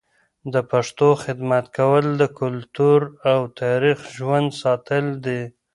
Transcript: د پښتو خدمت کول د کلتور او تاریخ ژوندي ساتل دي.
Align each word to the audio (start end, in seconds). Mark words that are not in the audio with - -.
د 0.53 0.55
پښتو 0.71 1.07
خدمت 1.23 1.65
کول 1.77 2.05
د 2.21 2.23
کلتور 2.39 2.99
او 3.31 3.39
تاریخ 3.61 3.97
ژوندي 4.15 4.57
ساتل 4.63 5.05
دي. 5.25 5.41